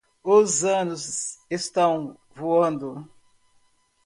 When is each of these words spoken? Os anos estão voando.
Os 0.23 0.63
anos 0.63 1.37
estão 1.47 2.17
voando. 2.33 3.07